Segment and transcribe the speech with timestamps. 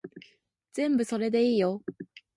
[0.73, 1.83] 全部それでいいよ